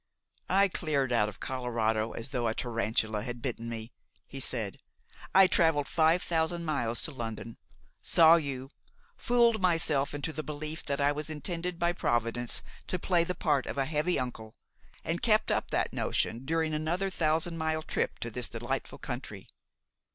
[0.49, 3.91] "I cleared out of Colorado as though a tarantula had bitten me,"
[4.25, 4.79] he said.
[5.35, 7.59] "I traveled five thousand miles to London,
[8.01, 8.71] saw you,
[9.15, 13.67] fooled myself into the belief that I was intended by Providence to play the part
[13.67, 14.55] of a heavy uncle,
[15.03, 19.45] and kept up that notion during another thousand mile trip to this delightful country.